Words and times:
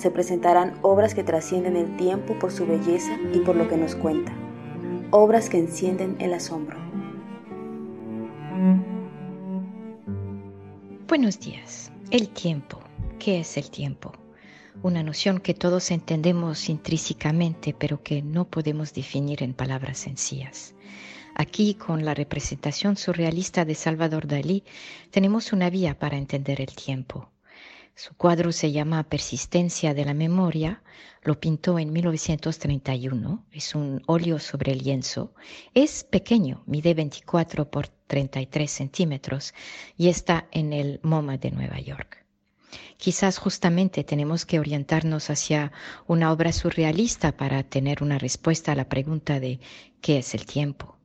Se 0.00 0.10
presentarán 0.10 0.78
obras 0.80 1.14
que 1.14 1.22
trascienden 1.22 1.76
el 1.76 1.94
tiempo 1.98 2.32
por 2.38 2.50
su 2.50 2.64
belleza 2.64 3.18
y 3.34 3.40
por 3.40 3.54
lo 3.54 3.68
que 3.68 3.76
nos 3.76 3.94
cuenta. 3.94 4.32
Obras 5.10 5.50
que 5.50 5.58
encienden 5.58 6.16
el 6.20 6.32
asombro. 6.32 6.78
Buenos 11.06 11.38
días. 11.38 11.92
El 12.10 12.30
tiempo. 12.30 12.80
¿Qué 13.18 13.40
es 13.40 13.58
el 13.58 13.68
tiempo? 13.68 14.12
Una 14.82 15.02
noción 15.02 15.38
que 15.38 15.52
todos 15.52 15.90
entendemos 15.90 16.70
intrínsecamente, 16.70 17.76
pero 17.78 18.02
que 18.02 18.22
no 18.22 18.46
podemos 18.46 18.94
definir 18.94 19.42
en 19.42 19.52
palabras 19.52 19.98
sencillas. 19.98 20.74
Aquí, 21.34 21.74
con 21.74 22.06
la 22.06 22.14
representación 22.14 22.96
surrealista 22.96 23.66
de 23.66 23.74
Salvador 23.74 24.26
Dalí, 24.26 24.64
tenemos 25.10 25.52
una 25.52 25.68
vía 25.68 25.98
para 25.98 26.16
entender 26.16 26.62
el 26.62 26.74
tiempo. 26.74 27.28
Su 28.02 28.14
cuadro 28.14 28.50
se 28.50 28.72
llama 28.72 29.02
Persistencia 29.02 29.92
de 29.92 30.06
la 30.06 30.14
Memoria, 30.14 30.82
lo 31.22 31.38
pintó 31.38 31.78
en 31.78 31.92
1931, 31.92 33.44
es 33.52 33.74
un 33.74 34.02
óleo 34.06 34.38
sobre 34.38 34.74
lienzo, 34.74 35.34
es 35.74 36.04
pequeño, 36.04 36.62
mide 36.64 36.94
24 36.94 37.70
por 37.70 37.88
33 37.88 38.70
centímetros 38.70 39.52
y 39.98 40.08
está 40.08 40.48
en 40.50 40.72
el 40.72 41.00
MoMA 41.02 41.36
de 41.36 41.50
Nueva 41.50 41.78
York. 41.78 42.24
Quizás 42.96 43.36
justamente 43.36 44.02
tenemos 44.02 44.46
que 44.46 44.60
orientarnos 44.60 45.28
hacia 45.28 45.70
una 46.06 46.32
obra 46.32 46.54
surrealista 46.54 47.36
para 47.36 47.64
tener 47.64 48.02
una 48.02 48.18
respuesta 48.18 48.72
a 48.72 48.76
la 48.76 48.88
pregunta 48.88 49.40
de 49.40 49.60
¿qué 50.00 50.20
es 50.20 50.32
el 50.32 50.46
tiempo? 50.46 50.96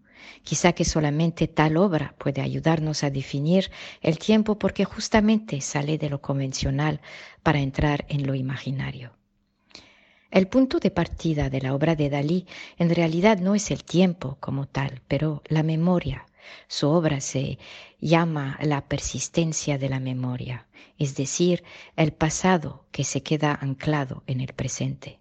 Quizá 0.44 0.74
que 0.74 0.86
solamente 0.86 1.48
tal 1.48 1.78
obra 1.78 2.16
puede 2.18 2.42
ayudarnos 2.42 3.04
a 3.04 3.10
definir 3.10 3.72
el 4.02 4.18
tiempo 4.18 4.58
porque 4.58 4.86
justamente 4.86 5.62
sale 5.62 5.98
de 5.98 6.10
lo 6.10 6.22
convencional 6.22 7.02
para 7.44 7.60
entrar 7.60 8.06
en 8.10 8.26
lo 8.28 8.36
imaginario. 8.36 9.14
El 10.32 10.48
punto 10.48 10.80
de 10.80 10.92
partida 10.92 11.50
de 11.50 11.62
la 11.62 11.74
obra 11.74 11.96
de 11.96 12.10
Dalí 12.10 12.46
en 12.78 12.94
realidad 12.94 13.40
no 13.40 13.56
es 13.56 13.72
el 13.72 13.84
tiempo 13.84 14.38
como 14.42 14.68
tal, 14.68 15.02
pero 15.08 15.42
la 15.48 15.64
memoria. 15.64 16.26
Su 16.68 16.90
obra 16.90 17.22
se 17.22 17.58
llama 18.00 18.58
la 18.62 18.88
persistencia 18.88 19.78
de 19.78 19.90
la 19.90 20.00
memoria, 20.00 20.68
es 20.98 21.16
decir, 21.16 21.64
el 21.96 22.12
pasado 22.12 22.86
que 22.92 23.04
se 23.04 23.24
queda 23.24 23.58
anclado 23.60 24.24
en 24.28 24.42
el 24.42 24.54
presente. 24.54 25.20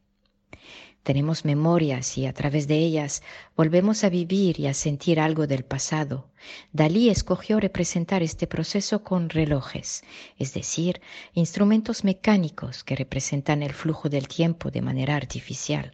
Tenemos 1.05 1.45
memorias 1.45 2.17
y 2.17 2.25
a 2.25 2.33
través 2.33 2.67
de 2.67 2.79
ellas 2.79 3.23
volvemos 3.59 4.05
a 4.05 4.09
vivir 4.09 4.59
y 4.59 4.69
a 4.69 4.73
sentir 4.73 5.21
algo 5.21 5.47
del 5.47 5.63
pasado. 5.63 6.31
Dalí 6.73 7.11
escogió 7.11 7.61
representar 7.61 8.23
este 8.23 8.47
proceso 8.47 9.05
con 9.05 9.29
relojes, 9.29 10.03
es 10.39 10.55
decir, 10.55 11.03
instrumentos 11.35 12.05
mecánicos 12.05 12.85
que 12.85 12.97
representan 12.97 13.63
el 13.63 13.75
flujo 13.75 14.09
del 14.09 14.29
tiempo 14.29 14.71
de 14.71 14.81
manera 14.81 15.15
artificial. 15.15 15.93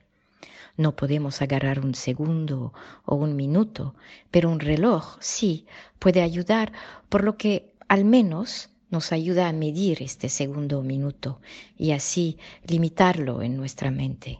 No 0.76 0.94
podemos 0.94 1.42
agarrar 1.42 1.80
un 1.80 1.96
segundo 1.96 2.72
o 3.04 3.16
un 3.16 3.34
minuto, 3.34 3.96
pero 4.30 4.48
un 4.48 4.60
reloj 4.60 5.16
sí 5.18 5.66
puede 5.98 6.22
ayudar, 6.22 6.72
por 7.08 7.24
lo 7.24 7.36
que 7.36 7.72
al 7.88 8.04
menos 8.04 8.70
nos 8.90 9.10
ayuda 9.10 9.48
a 9.48 9.52
medir 9.52 10.04
este 10.04 10.28
segundo 10.28 10.78
o 10.78 10.82
minuto 10.84 11.40
y 11.76 11.90
así 11.90 12.38
limitarlo 12.64 13.42
en 13.42 13.56
nuestra 13.56 13.90
mente. 13.90 14.38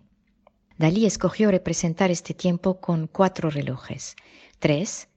Dalí 0.80 1.04
escogió 1.04 1.50
representar 1.50 2.10
este 2.10 2.32
tiempo 2.32 2.80
con 2.80 3.06
cuatro 3.06 3.50
relojes, 3.50 4.16
tres 4.58 5.08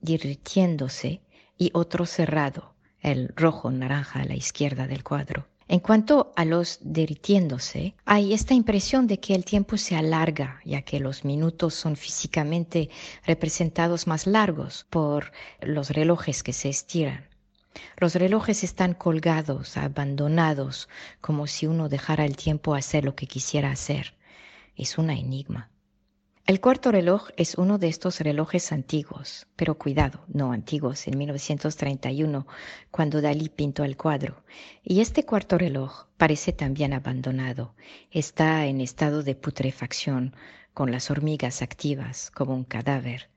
divirtiéndose 0.00 1.20
y 1.56 1.70
otro 1.72 2.04
cerrado, 2.04 2.74
el 3.00 3.28
rojo 3.36 3.70
naranja 3.70 4.22
a 4.22 4.24
la 4.24 4.34
izquierda 4.34 4.88
del 4.88 5.04
cuadro. 5.04 5.46
En 5.68 5.78
cuanto 5.78 6.32
a 6.34 6.44
los 6.44 6.80
derritiéndose, 6.80 7.94
hay 8.04 8.32
esta 8.34 8.54
impresión 8.54 9.06
de 9.06 9.20
que 9.20 9.36
el 9.36 9.44
tiempo 9.44 9.76
se 9.76 9.94
alarga, 9.94 10.58
ya 10.64 10.82
que 10.82 10.98
los 10.98 11.24
minutos 11.24 11.74
son 11.74 11.94
físicamente 11.94 12.90
representados 13.24 14.08
más 14.08 14.26
largos 14.26 14.84
por 14.90 15.30
los 15.60 15.90
relojes 15.90 16.42
que 16.42 16.52
se 16.52 16.70
estiran. 16.70 17.28
Los 17.98 18.16
relojes 18.16 18.64
están 18.64 18.94
colgados, 18.94 19.76
abandonados, 19.76 20.88
como 21.20 21.46
si 21.46 21.68
uno 21.68 21.88
dejara 21.88 22.24
el 22.24 22.36
tiempo 22.36 22.74
hacer 22.74 23.04
lo 23.04 23.14
que 23.14 23.28
quisiera 23.28 23.70
hacer 23.70 24.12
es 24.76 24.98
una 24.98 25.14
enigma. 25.14 25.70
El 26.46 26.60
cuarto 26.60 26.92
reloj 26.92 27.30
es 27.38 27.54
uno 27.54 27.78
de 27.78 27.88
estos 27.88 28.20
relojes 28.20 28.70
antiguos, 28.70 29.46
pero 29.56 29.78
cuidado, 29.78 30.24
no 30.28 30.52
antiguos, 30.52 31.06
en 31.06 31.16
1931, 31.16 32.46
cuando 32.90 33.22
Dalí 33.22 33.48
pintó 33.48 33.82
el 33.82 33.96
cuadro. 33.96 34.44
Y 34.82 35.00
este 35.00 35.24
cuarto 35.24 35.56
reloj 35.56 36.04
parece 36.18 36.52
también 36.52 36.92
abandonado. 36.92 37.74
Está 38.10 38.66
en 38.66 38.82
estado 38.82 39.22
de 39.22 39.34
putrefacción, 39.34 40.34
con 40.74 40.90
las 40.90 41.10
hormigas 41.10 41.62
activas, 41.62 42.30
como 42.30 42.54
un 42.54 42.64
cadáver. 42.64 43.30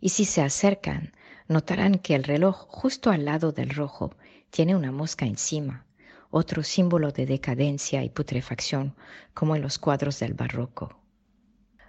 Y 0.00 0.08
si 0.08 0.24
se 0.24 0.40
acercan, 0.40 1.12
notarán 1.48 1.98
que 1.98 2.14
el 2.14 2.24
reloj 2.24 2.66
justo 2.68 3.10
al 3.10 3.26
lado 3.26 3.52
del 3.52 3.70
rojo 3.70 4.14
tiene 4.50 4.74
una 4.74 4.92
mosca 4.92 5.26
encima 5.26 5.85
otro 6.30 6.62
símbolo 6.62 7.12
de 7.12 7.26
decadencia 7.26 8.02
y 8.04 8.10
putrefacción, 8.10 8.94
como 9.34 9.56
en 9.56 9.62
los 9.62 9.78
cuadros 9.78 10.18
del 10.20 10.34
barroco. 10.34 10.98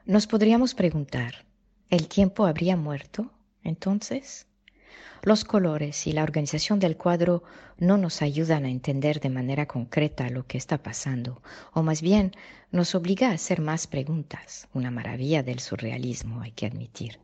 Nos 0.05 0.27
podríamos 0.27 0.73
preguntar, 0.73 1.45
¿el 1.89 2.07
tiempo 2.07 2.45
habría 2.45 2.77
muerto 2.77 3.31
entonces? 3.63 4.47
Los 5.23 5.43
colores 5.43 6.07
y 6.07 6.13
la 6.13 6.23
organización 6.23 6.79
del 6.79 6.95
cuadro 6.95 7.43
no 7.77 7.97
nos 7.97 8.21
ayudan 8.21 8.65
a 8.65 8.69
entender 8.69 9.19
de 9.19 9.29
manera 9.29 9.65
concreta 9.65 10.29
lo 10.29 10.45
que 10.45 10.57
está 10.57 10.77
pasando, 10.81 11.41
o 11.73 11.83
más 11.83 12.01
bien 12.01 12.33
nos 12.71 12.95
obliga 12.95 13.29
a 13.29 13.33
hacer 13.33 13.59
más 13.59 13.87
preguntas, 13.87 14.67
una 14.73 14.91
maravilla 14.91 15.43
del 15.43 15.59
surrealismo, 15.59 16.41
hay 16.41 16.51
que 16.51 16.67
admitir. 16.67 17.19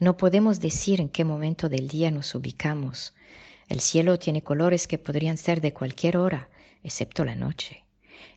No 0.00 0.16
podemos 0.16 0.60
decir 0.60 1.00
en 1.00 1.08
qué 1.08 1.24
momento 1.24 1.68
del 1.68 1.88
día 1.88 2.10
nos 2.10 2.34
ubicamos. 2.34 3.14
El 3.68 3.80
cielo 3.80 4.18
tiene 4.18 4.42
colores 4.42 4.88
que 4.88 4.96
podrían 4.96 5.36
ser 5.36 5.60
de 5.60 5.74
cualquier 5.74 6.16
hora, 6.16 6.48
excepto 6.82 7.24
la 7.24 7.34
noche. 7.34 7.84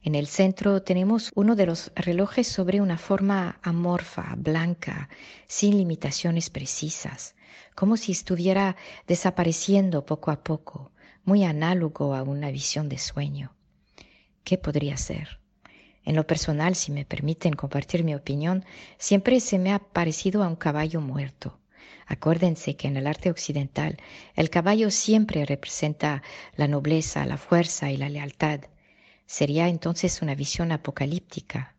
En 0.04 0.16
el 0.16 0.28
centro 0.28 0.81
tenemos 0.81 1.31
uno 1.36 1.56
de 1.56 1.66
los 1.66 1.92
relojes 1.95 2.48
sobre 2.48 2.81
una 2.81 2.98
forma 2.98 3.60
amorfa, 3.63 4.36
blanca, 4.38 5.10
sin 5.48 5.78
limitaciones 5.78 6.50
precisas, 6.50 7.36
como 7.75 7.95
si 7.95 8.12
estuviera 8.12 8.75
desapareciendo 9.07 10.06
poco 10.06 10.31
a 10.31 10.44
poco, 10.44 10.92
muy 11.24 11.45
análogo 11.45 12.13
a 12.13 12.24
una 12.24 12.51
visión 12.51 12.89
de 12.89 12.98
sueño. 12.98 13.56
¿Qué 14.44 14.57
podría 14.57 14.98
ser? 14.98 15.39
En 16.04 16.16
lo 16.16 16.27
personal, 16.27 16.75
si 16.75 16.92
me 16.92 17.06
permiten 17.06 17.54
compartir 17.54 18.04
mi 18.04 18.16
opinión, 18.16 18.66
siempre 18.98 19.39
se 19.39 19.60
me 19.60 19.72
ha 19.72 19.80
parecido 19.80 20.44
a 20.44 20.48
un 20.48 20.56
caballo 20.56 21.00
muerto. 21.00 21.61
Acuérdense 22.07 22.75
que 22.75 22.88
en 22.88 22.98
el 22.98 23.07
arte 23.07 23.30
occidental 23.30 23.98
el 24.36 24.50
caballo 24.50 24.92
siempre 24.92 25.45
representa 25.45 26.24
la 26.56 26.68
nobleza, 26.68 27.25
la 27.25 27.38
fuerza 27.38 27.92
y 27.92 27.98
la 27.98 28.09
lealtad. 28.09 28.62
Sería 29.25 29.68
entonces 29.68 30.21
una 30.21 30.36
visión 30.36 30.71
apocalíptica. 30.71 31.75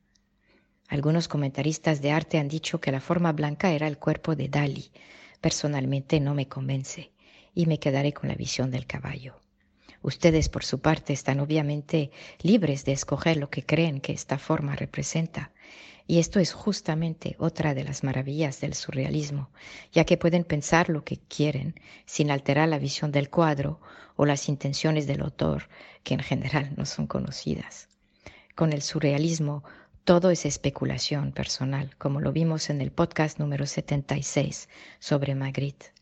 Algunos 0.89 1.29
comentaristas 1.29 2.03
de 2.03 2.13
arte 2.13 2.39
han 2.39 2.49
dicho 2.49 2.81
que 2.81 2.93
la 2.93 3.01
forma 3.01 3.33
blanca 3.33 3.73
era 3.73 3.87
el 3.87 3.99
cuerpo 3.99 4.37
de 4.37 4.49
Dali. 4.49 4.91
Personalmente 5.41 6.21
no 6.21 6.35
me 6.35 6.49
convence. 6.49 7.11
y 7.55 7.67
me 7.67 7.79
quedaré 7.79 8.13
con 8.13 8.29
la 8.29 8.35
visión 8.35 8.71
del 8.71 8.87
caballo. 8.87 9.39
Ustedes, 10.03 10.49
por 10.49 10.65
su 10.65 10.81
parte, 10.81 11.13
están 11.13 11.39
obviamente 11.39 12.11
libres 12.41 12.85
de 12.85 12.93
escoger 12.93 13.37
lo 13.37 13.51
que 13.51 13.65
creen 13.65 14.01
que 14.01 14.13
esta 14.13 14.39
forma 14.39 14.75
representa. 14.75 15.53
Y 16.07 16.19
esto 16.19 16.41
es 16.41 16.53
justamente 16.53 17.37
otra 17.39 17.75
de 17.75 17.85
las 17.85 18.03
maravillas 18.03 18.61
del 18.61 18.75
surrealismo, 18.75 19.51
ya 19.93 20.05
que 20.05 20.17
pueden 20.17 20.45
pensar 20.45 20.89
lo 20.89 21.05
que 21.05 21.19
quieren 21.19 21.81
sin 22.07 22.31
alterar 22.31 22.69
la 22.69 22.79
visión 22.79 23.13
del 23.13 23.31
cuadro 23.31 23.81
o 24.17 24.27
las 24.27 24.49
intenciones 24.49 25.07
del 25.07 25.23
autor, 25.23 25.69
que 26.03 26.15
en 26.15 26.21
general 26.21 26.73
no 26.77 26.87
son 26.87 27.07
conocidas. 27.07 27.89
Con 28.55 28.73
el 28.73 28.83
surrealismo 28.83 29.65
todo 30.05 30.31
es 30.31 30.45
especulación 30.45 31.31
personal, 31.31 31.95
como 31.97 32.21
lo 32.21 32.33
vimos 32.33 32.71
en 32.71 32.81
el 32.81 32.91
podcast 32.91 33.39
número 33.39 33.67
76 33.67 34.69
sobre 34.99 35.37
Magritte. 35.37 35.93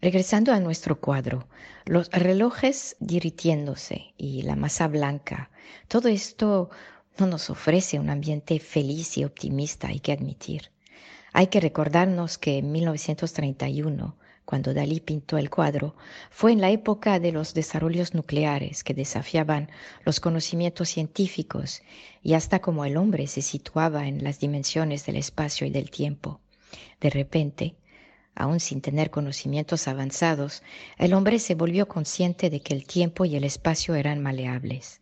Regresando 0.00 0.52
a 0.52 0.60
nuestro 0.60 1.00
cuadro, 1.00 1.48
los 1.86 2.10
relojes 2.10 2.96
diritiéndose 3.00 4.12
y 4.16 4.42
la 4.42 4.54
masa 4.54 4.86
blanca, 4.86 5.50
todo 5.88 6.08
esto 6.08 6.70
no 7.18 7.26
nos 7.26 7.50
ofrece 7.50 7.98
un 7.98 8.10
ambiente 8.10 8.58
feliz 8.60 9.18
y 9.18 9.24
optimista, 9.24 9.88
hay 9.88 10.00
que 10.00 10.12
admitir. 10.12 10.70
Hay 11.32 11.48
que 11.48 11.60
recordarnos 11.60 12.38
que 12.38 12.58
en 12.58 12.72
1931, 12.72 14.16
cuando 14.44 14.72
Dalí 14.72 15.00
pintó 15.00 15.36
el 15.36 15.50
cuadro, 15.50 15.94
fue 16.30 16.52
en 16.52 16.60
la 16.60 16.70
época 16.70 17.20
de 17.20 17.32
los 17.32 17.52
desarrollos 17.52 18.14
nucleares 18.14 18.82
que 18.82 18.94
desafiaban 18.94 19.68
los 20.04 20.20
conocimientos 20.20 20.88
científicos 20.88 21.82
y 22.22 22.34
hasta 22.34 22.60
como 22.60 22.84
el 22.84 22.96
hombre 22.96 23.26
se 23.26 23.42
situaba 23.42 24.08
en 24.08 24.24
las 24.24 24.40
dimensiones 24.40 25.04
del 25.04 25.16
espacio 25.16 25.66
y 25.66 25.70
del 25.70 25.90
tiempo. 25.90 26.40
De 27.00 27.10
repente, 27.10 27.74
aún 28.34 28.60
sin 28.60 28.80
tener 28.80 29.10
conocimientos 29.10 29.86
avanzados, 29.86 30.62
el 30.96 31.12
hombre 31.12 31.40
se 31.40 31.54
volvió 31.54 31.88
consciente 31.88 32.48
de 32.48 32.60
que 32.60 32.72
el 32.72 32.86
tiempo 32.86 33.24
y 33.26 33.36
el 33.36 33.44
espacio 33.44 33.96
eran 33.96 34.22
maleables. 34.22 35.00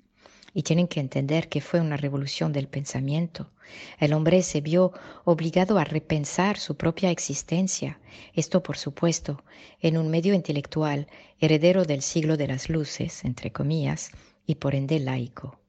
Y 0.56 0.62
tienen 0.62 0.88
que 0.88 1.00
entender 1.00 1.50
que 1.50 1.60
fue 1.60 1.82
una 1.82 1.98
revolución 1.98 2.50
del 2.50 2.66
pensamiento. 2.66 3.50
El 3.98 4.14
hombre 4.14 4.42
se 4.42 4.62
vio 4.62 4.94
obligado 5.24 5.76
a 5.76 5.84
repensar 5.84 6.56
su 6.56 6.78
propia 6.78 7.10
existencia, 7.10 8.00
esto 8.32 8.62
por 8.62 8.78
supuesto, 8.78 9.44
en 9.82 9.98
un 9.98 10.08
medio 10.08 10.32
intelectual 10.32 11.08
heredero 11.40 11.84
del 11.84 12.00
siglo 12.00 12.38
de 12.38 12.46
las 12.46 12.70
luces, 12.70 13.22
entre 13.26 13.52
comillas, 13.52 14.12
y 14.46 14.54
por 14.54 14.74
ende 14.74 14.98
laico. 14.98 15.60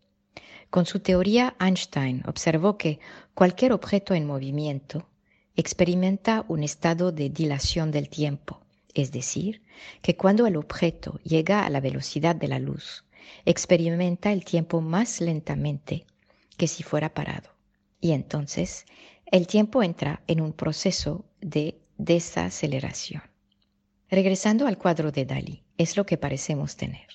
Con 0.69 0.85
su 0.85 1.01
teoría, 1.01 1.57
Einstein 1.59 2.23
observó 2.25 2.77
que 2.77 3.01
cualquier 3.33 3.73
objeto 3.73 4.13
en 4.13 4.25
movimiento, 4.25 5.09
experimenta 5.57 6.45
un 6.47 6.63
estado 6.63 7.11
de 7.11 7.29
dilación 7.29 7.91
del 7.91 8.07
tiempo, 8.07 8.61
es 8.93 9.11
decir, 9.11 9.63
que 10.01 10.15
cuando 10.15 10.47
el 10.47 10.55
objeto 10.55 11.19
llega 11.25 11.65
a 11.65 11.69
la 11.69 11.81
velocidad 11.81 12.37
de 12.37 12.47
la 12.47 12.59
luz, 12.59 13.03
experimenta 13.45 14.31
el 14.31 14.43
tiempo 14.43 14.81
más 14.81 15.21
lentamente 15.21 16.05
que 16.57 16.67
si 16.67 16.83
fuera 16.83 17.13
parado. 17.13 17.49
Y 17.99 18.11
entonces 18.11 18.85
el 19.25 19.47
tiempo 19.47 19.83
entra 19.83 20.21
en 20.27 20.41
un 20.41 20.53
proceso 20.53 21.25
de 21.41 21.79
desaceleración. 21.97 23.23
Regresando 24.09 24.67
al 24.67 24.77
cuadro 24.77 25.11
de 25.11 25.25
Dalí, 25.25 25.63
es 25.77 25.97
lo 25.97 26.05
que 26.05 26.17
parecemos 26.17 26.77
tener. 26.77 27.07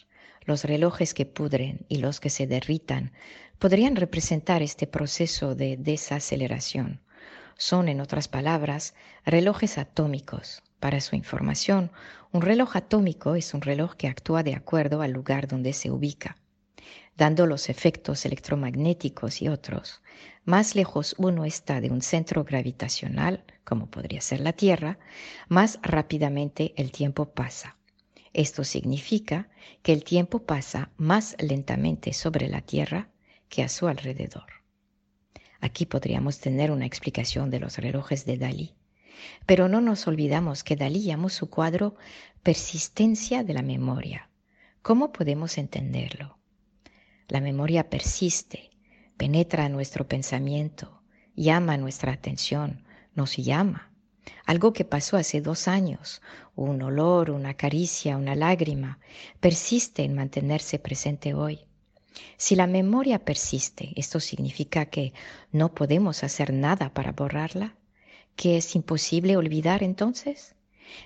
Los 0.44 0.64
relojes 0.64 1.14
que 1.14 1.24
pudren 1.24 1.86
y 1.88 1.98
los 1.98 2.20
que 2.20 2.30
se 2.30 2.46
derritan 2.46 3.12
podrían 3.58 3.96
representar 3.96 4.62
este 4.62 4.86
proceso 4.86 5.54
de 5.54 5.76
desaceleración 5.76 7.00
son, 7.62 7.88
en 7.88 8.00
otras 8.00 8.28
palabras, 8.28 8.94
relojes 9.24 9.78
atómicos. 9.78 10.62
Para 10.82 11.00
su 11.00 11.14
información, 11.14 11.92
un 12.32 12.42
reloj 12.42 12.74
atómico 12.74 13.36
es 13.36 13.54
un 13.54 13.60
reloj 13.60 13.94
que 13.94 14.08
actúa 14.08 14.42
de 14.42 14.56
acuerdo 14.56 15.00
al 15.00 15.12
lugar 15.12 15.46
donde 15.46 15.74
se 15.74 15.92
ubica, 15.92 16.36
dando 17.16 17.46
los 17.46 17.68
efectos 17.68 18.26
electromagnéticos 18.26 19.42
y 19.42 19.48
otros. 19.48 20.02
Más 20.44 20.74
lejos 20.74 21.14
uno 21.18 21.44
está 21.44 21.80
de 21.80 21.92
un 21.92 22.02
centro 22.02 22.42
gravitacional, 22.42 23.44
como 23.62 23.92
podría 23.92 24.20
ser 24.20 24.40
la 24.40 24.54
Tierra, 24.54 24.98
más 25.46 25.78
rápidamente 25.82 26.74
el 26.76 26.90
tiempo 26.90 27.26
pasa. 27.26 27.76
Esto 28.32 28.64
significa 28.64 29.48
que 29.84 29.92
el 29.92 30.02
tiempo 30.02 30.40
pasa 30.40 30.90
más 30.96 31.36
lentamente 31.38 32.12
sobre 32.12 32.48
la 32.48 32.60
Tierra 32.60 33.06
que 33.48 33.62
a 33.62 33.68
su 33.68 33.86
alrededor. 33.86 34.64
Aquí 35.60 35.86
podríamos 35.86 36.40
tener 36.40 36.72
una 36.72 36.86
explicación 36.86 37.50
de 37.50 37.60
los 37.60 37.78
relojes 37.78 38.26
de 38.26 38.36
Dalí. 38.36 38.74
Pero 39.46 39.68
no 39.68 39.80
nos 39.80 40.06
olvidamos 40.06 40.64
que 40.64 40.76
Dalí 40.76 41.02
llamó 41.02 41.28
su 41.28 41.50
cuadro 41.50 41.96
persistencia 42.42 43.44
de 43.44 43.54
la 43.54 43.62
memoria. 43.62 44.30
¿Cómo 44.82 45.12
podemos 45.12 45.58
entenderlo? 45.58 46.38
La 47.28 47.40
memoria 47.40 47.88
persiste, 47.88 48.70
penetra 49.16 49.68
nuestro 49.68 50.08
pensamiento, 50.08 51.02
llama 51.36 51.76
nuestra 51.76 52.12
atención, 52.12 52.84
nos 53.14 53.36
llama. 53.36 53.92
Algo 54.44 54.72
que 54.72 54.84
pasó 54.84 55.16
hace 55.16 55.40
dos 55.40 55.68
años, 55.68 56.20
un 56.54 56.82
olor, 56.82 57.30
una 57.30 57.54
caricia, 57.54 58.16
una 58.16 58.34
lágrima, 58.34 58.98
persiste 59.40 60.04
en 60.04 60.14
mantenerse 60.14 60.78
presente 60.78 61.34
hoy. 61.34 61.60
Si 62.36 62.56
la 62.56 62.66
memoria 62.66 63.24
persiste, 63.24 63.92
esto 63.96 64.20
significa 64.20 64.86
que 64.86 65.12
no 65.50 65.74
podemos 65.74 66.24
hacer 66.24 66.52
nada 66.52 66.92
para 66.92 67.12
borrarla, 67.12 67.76
que 68.36 68.56
es 68.56 68.74
imposible 68.74 69.36
olvidar 69.36 69.82
entonces. 69.82 70.54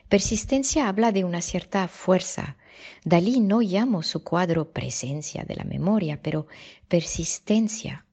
Persistencia 0.09 0.89
habla 0.89 1.13
de 1.13 1.25
una 1.25 1.43
cierta 1.43 1.87
fuerza. 1.89 2.57
Dalí 3.05 3.41
no 3.41 3.63
llamó 3.63 4.03
su 4.03 4.23
cuadro 4.23 4.73
presencia 4.73 5.45
de 5.45 5.57
la 5.57 5.65
memoria, 5.65 6.21
pero 6.23 6.47
persistencia. 6.89 8.05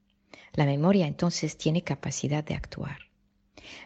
La 0.54 0.66
memoria 0.66 1.08
entonces 1.08 1.58
tiene 1.58 1.82
capacidad 1.84 2.44
de 2.44 2.54
actuar. 2.56 2.98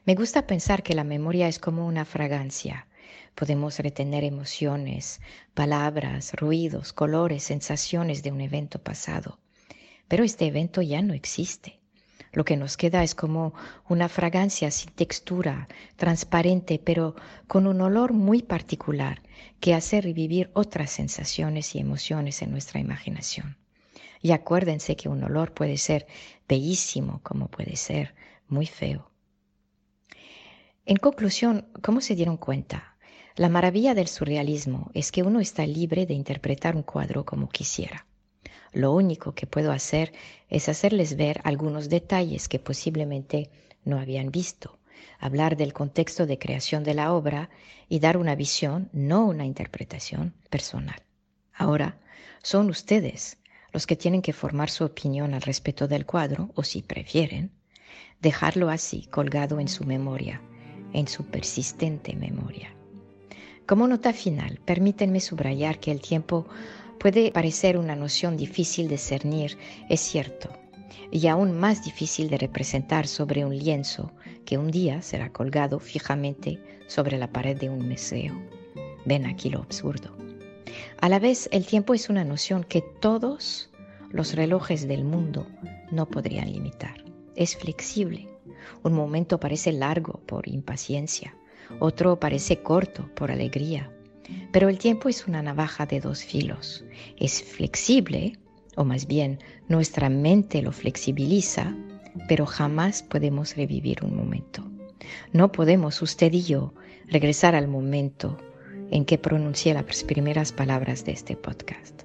Me 0.05 0.15
gusta 0.15 0.47
pensar 0.47 0.83
que 0.83 0.95
la 0.95 1.03
memoria 1.03 1.47
es 1.47 1.59
como 1.59 1.87
una 1.87 2.05
fragancia. 2.05 2.87
Podemos 3.35 3.79
retener 3.79 4.23
emociones, 4.23 5.21
palabras, 5.53 6.33
ruidos, 6.33 6.91
colores, 6.91 7.43
sensaciones 7.43 8.23
de 8.23 8.31
un 8.31 8.41
evento 8.41 8.79
pasado. 8.79 9.39
Pero 10.07 10.23
este 10.23 10.45
evento 10.45 10.81
ya 10.81 11.01
no 11.01 11.13
existe. 11.13 11.76
Lo 12.37 12.45
que 12.45 12.55
nos 12.55 12.77
queda 12.77 13.01
es 13.01 13.15
como 13.15 13.55
una 13.89 14.09
fragancia 14.09 14.69
sin 14.69 14.91
textura, 14.91 15.67
transparente, 15.95 16.77
pero 16.77 17.15
con 17.47 17.65
un 17.65 17.81
olor 17.81 18.13
muy 18.13 18.43
particular 18.43 19.23
que 19.59 19.73
hace 19.73 20.01
revivir 20.01 20.51
otras 20.53 20.91
sensaciones 20.91 21.73
y 21.73 21.79
emociones 21.79 22.43
en 22.43 22.51
nuestra 22.51 22.79
imaginación. 22.79 23.57
Y 24.21 24.33
acuérdense 24.33 24.95
que 24.95 25.09
un 25.09 25.23
olor 25.23 25.55
puede 25.55 25.77
ser 25.77 26.05
bellísimo 26.47 27.21
como 27.23 27.47
puede 27.47 27.75
ser 27.75 28.13
muy 28.47 28.67
feo. 28.67 29.09
En 30.85 30.97
conclusión, 30.97 31.65
¿cómo 31.81 32.01
se 32.01 32.13
dieron 32.13 32.37
cuenta? 32.37 32.97
La 33.35 33.49
maravilla 33.49 33.95
del 33.95 34.09
surrealismo 34.09 34.91
es 34.93 35.11
que 35.11 35.23
uno 35.23 35.39
está 35.39 35.65
libre 35.65 36.05
de 36.05 36.13
interpretar 36.13 36.75
un 36.75 36.83
cuadro 36.83 37.25
como 37.25 37.49
quisiera. 37.49 38.05
Lo 38.77 38.91
único 38.91 39.33
que 39.33 39.47
puedo 39.47 39.71
hacer 39.71 40.13
es 40.49 40.69
hacerles 40.69 41.17
ver 41.17 41.41
algunos 41.43 41.89
detalles 41.89 42.47
que 42.47 42.59
posiblemente 42.59 43.49
no 43.83 43.97
habían 43.97 44.29
visto, 44.29 44.77
hablar 45.17 45.57
del 45.57 45.73
contexto 45.73 46.27
de 46.27 46.37
creación 46.37 46.83
de 46.83 46.93
la 46.93 47.11
obra 47.11 47.49
y 47.89 47.97
dar 47.97 48.17
una 48.17 48.35
visión, 48.35 48.87
no 48.93 49.25
una 49.25 49.45
interpretación 49.45 50.35
personal. 50.51 51.01
Ahora, 51.55 51.97
son 52.43 52.69
ustedes 52.69 53.39
los 53.73 53.87
que 53.87 53.95
tienen 53.95 54.21
que 54.21 54.31
formar 54.31 54.69
su 54.69 54.83
opinión 54.83 55.33
al 55.33 55.41
respecto 55.41 55.87
del 55.87 56.05
cuadro, 56.05 56.51
o 56.53 56.61
si 56.61 56.83
prefieren, 56.83 57.49
dejarlo 58.21 58.69
así 58.69 59.07
colgado 59.07 59.59
en 59.59 59.69
su 59.69 59.85
memoria, 59.85 60.39
en 60.93 61.07
su 61.07 61.25
persistente 61.25 62.15
memoria. 62.15 62.69
Como 63.65 63.87
nota 63.87 64.13
final, 64.13 64.59
permítanme 64.63 65.19
subrayar 65.19 65.79
que 65.79 65.91
el 65.91 65.99
tiempo 65.99 66.47
puede 66.99 67.31
parecer 67.31 67.77
una 67.77 67.95
noción 67.95 68.37
difícil 68.37 68.87
de 68.87 68.97
cernir, 68.97 69.57
es 69.89 69.99
cierto, 69.99 70.49
y 71.11 71.27
aún 71.27 71.57
más 71.57 71.83
difícil 71.83 72.29
de 72.29 72.37
representar 72.37 73.07
sobre 73.07 73.45
un 73.45 73.57
lienzo 73.57 74.11
que 74.45 74.57
un 74.57 74.71
día 74.71 75.01
será 75.01 75.31
colgado 75.31 75.79
fijamente 75.79 76.61
sobre 76.87 77.17
la 77.17 77.31
pared 77.31 77.57
de 77.57 77.69
un 77.69 77.87
museo. 77.87 78.33
Ven 79.05 79.25
aquí 79.25 79.49
lo 79.49 79.59
absurdo. 79.59 80.15
A 80.99 81.09
la 81.09 81.19
vez, 81.19 81.47
el 81.51 81.65
tiempo 81.65 81.93
es 81.93 82.09
una 82.09 82.23
noción 82.23 82.63
que 82.63 82.81
todos 82.81 83.69
los 84.09 84.35
relojes 84.35 84.87
del 84.87 85.03
mundo 85.03 85.47
no 85.91 86.07
podrían 86.07 86.51
limitar. 86.51 87.03
Es 87.35 87.55
flexible. 87.55 88.27
Un 88.83 88.93
momento 88.93 89.39
parece 89.39 89.71
largo 89.71 90.19
por 90.25 90.47
impaciencia, 90.47 91.35
otro 91.79 92.19
parece 92.19 92.61
corto 92.61 93.09
por 93.15 93.31
alegría. 93.31 93.91
Pero 94.51 94.69
el 94.69 94.77
tiempo 94.77 95.09
es 95.09 95.27
una 95.27 95.41
navaja 95.41 95.85
de 95.85 95.99
dos 95.99 96.23
filos. 96.23 96.83
Es 97.17 97.43
flexible, 97.43 98.37
o 98.75 98.83
más 98.83 99.07
bien 99.07 99.39
nuestra 99.67 100.09
mente 100.09 100.61
lo 100.61 100.71
flexibiliza, 100.71 101.75
pero 102.27 102.45
jamás 102.45 103.03
podemos 103.03 103.55
revivir 103.55 104.03
un 104.03 104.15
momento. 104.15 104.63
No 105.33 105.51
podemos, 105.51 106.01
usted 106.01 106.33
y 106.33 106.43
yo, 106.43 106.73
regresar 107.07 107.55
al 107.55 107.67
momento 107.67 108.37
en 108.91 109.05
que 109.05 109.17
pronuncié 109.17 109.73
las 109.73 110.03
primeras 110.03 110.51
palabras 110.51 111.05
de 111.05 111.11
este 111.11 111.35
podcast. 111.35 112.03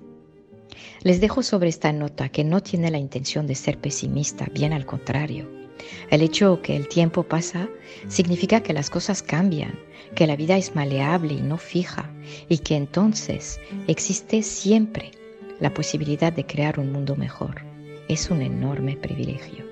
Les 1.02 1.20
dejo 1.20 1.42
sobre 1.42 1.68
esta 1.68 1.92
nota 1.92 2.28
que 2.28 2.44
no 2.44 2.62
tiene 2.62 2.90
la 2.90 2.98
intención 2.98 3.46
de 3.46 3.54
ser 3.54 3.78
pesimista, 3.78 4.46
bien 4.52 4.72
al 4.72 4.86
contrario. 4.86 5.61
El 6.10 6.22
hecho 6.22 6.60
que 6.62 6.76
el 6.76 6.88
tiempo 6.88 7.22
pasa 7.22 7.68
significa 8.08 8.62
que 8.62 8.72
las 8.72 8.90
cosas 8.90 9.22
cambian, 9.22 9.78
que 10.14 10.26
la 10.26 10.36
vida 10.36 10.56
es 10.56 10.74
maleable 10.74 11.34
y 11.34 11.40
no 11.40 11.58
fija, 11.58 12.10
y 12.48 12.58
que 12.58 12.76
entonces 12.76 13.60
existe 13.86 14.42
siempre 14.42 15.12
la 15.60 15.72
posibilidad 15.72 16.32
de 16.32 16.44
crear 16.44 16.78
un 16.78 16.92
mundo 16.92 17.16
mejor. 17.16 17.62
Es 18.08 18.30
un 18.30 18.42
enorme 18.42 18.96
privilegio. 18.96 19.64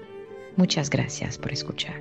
Muchas 0.56 0.90
gracias 0.90 1.38
por 1.38 1.52
escuchar. 1.52 2.00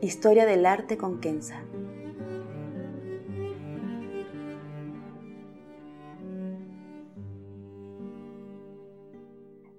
Historia 0.00 0.46
del 0.46 0.66
arte 0.66 0.96
con 0.96 1.20
Kenza. 1.20 1.62